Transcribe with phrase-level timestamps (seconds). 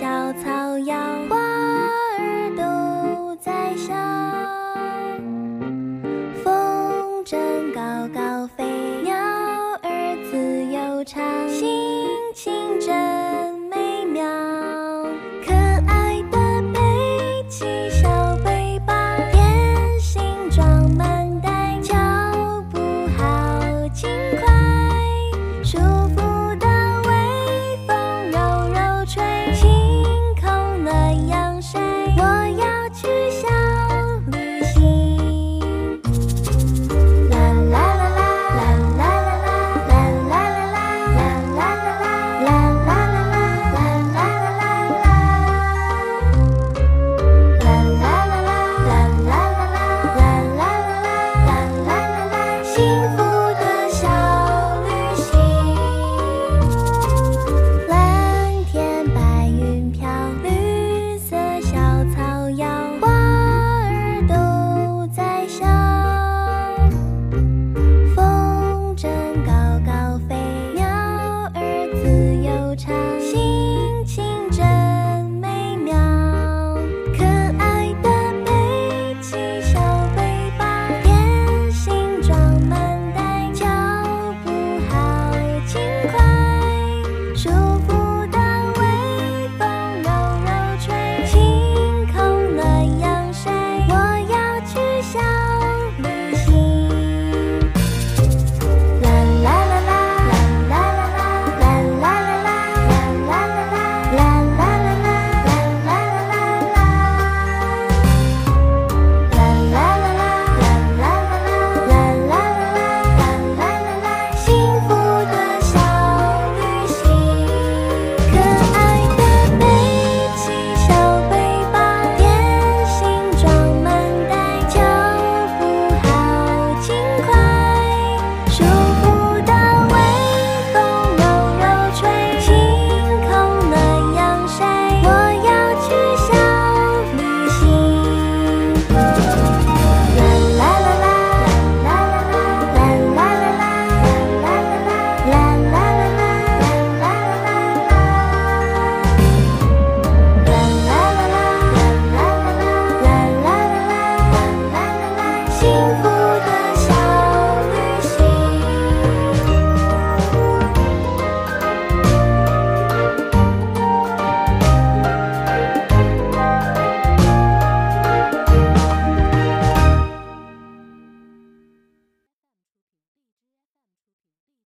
[0.00, 0.96] 小草摇
[1.28, 4.29] 花儿都在笑。